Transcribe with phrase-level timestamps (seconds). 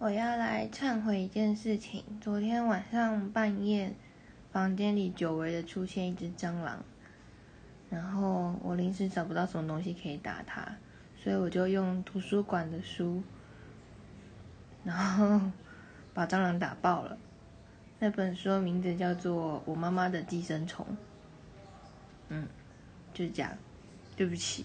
[0.00, 3.92] 我要来忏悔一件事情，昨天晚上半夜，
[4.50, 6.82] 房间里久违的出现一只蟑螂，
[7.90, 10.66] 然后我临时找不到什么东西可以打它，
[11.22, 13.22] 所以我就用图书馆的书。
[14.84, 15.38] 然后
[16.14, 17.18] 把蟑螂打爆了，
[17.98, 20.86] 那本书名字叫做我妈妈的寄生虫。
[22.30, 22.48] 嗯，
[23.12, 23.52] 就这样，
[24.16, 24.64] 对不起。